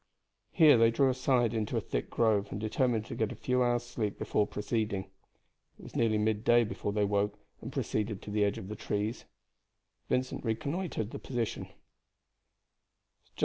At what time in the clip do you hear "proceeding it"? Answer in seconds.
4.47-5.83